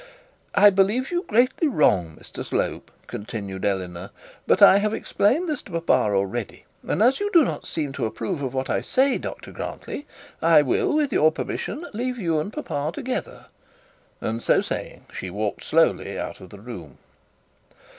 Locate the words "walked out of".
15.29-16.49